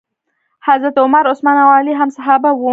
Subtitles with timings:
[0.65, 2.69] حضرت عمر، عثمان او علی هم صحابه وو.